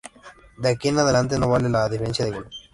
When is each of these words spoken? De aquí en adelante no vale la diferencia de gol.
De 0.57 0.69
aquí 0.69 0.87
en 0.87 0.97
adelante 0.97 1.37
no 1.37 1.47
vale 1.47 1.69
la 1.69 1.87
diferencia 1.87 2.25
de 2.25 2.31
gol. 2.31 2.49